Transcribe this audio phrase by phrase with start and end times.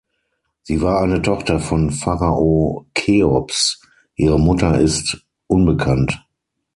[0.63, 3.83] Sie war eine Tochter von Pharao Cheops,
[4.15, 6.25] ihre Mutter ist unbekannt.